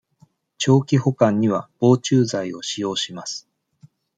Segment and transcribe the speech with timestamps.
[0.57, 3.47] 長期保管には、防虫剤を使用します。